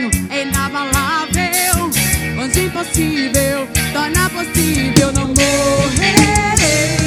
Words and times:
caminho 0.00 0.10
é 0.30 0.42
inabalável, 0.42 1.90
onde 2.42 2.60
impossível 2.60 3.68
torna 3.92 4.30
possível 4.30 5.12
não 5.12 5.28
morrer. 5.28 6.99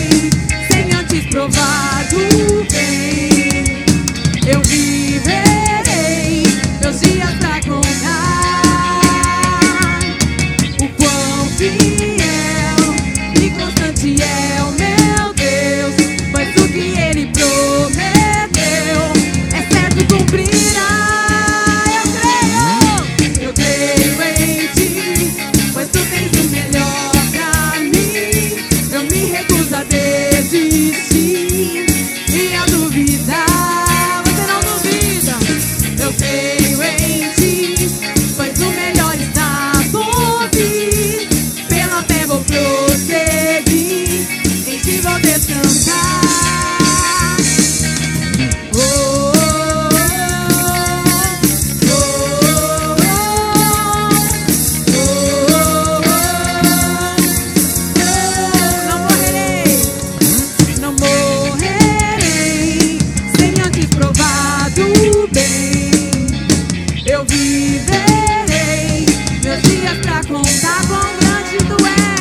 pra 70.14 70.24
contar 70.26 70.88
quão 70.88 71.18
grande 71.18 71.58
tu 71.58 71.88
és. 71.88 72.13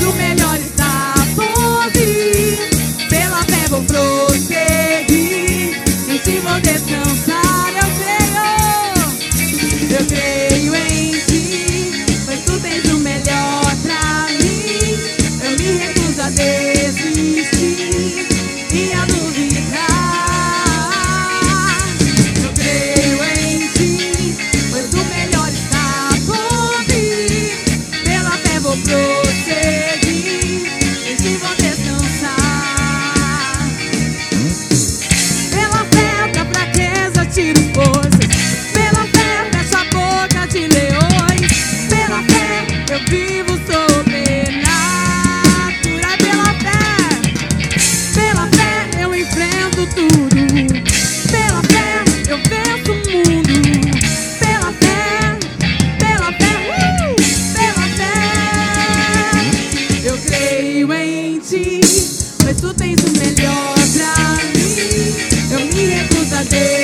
you 0.00 0.12
made 0.14 0.39
pois 61.62 62.36
mas 62.44 62.56
tu 62.60 62.72
tens 62.74 63.00
o 63.02 63.10
melhor 63.18 63.74
pra 63.74 64.44
mim. 64.44 65.50
Eu 65.50 65.60
me 65.66 65.86
recuso 65.86 66.34
a 66.34 66.42
Deus. 66.44 66.79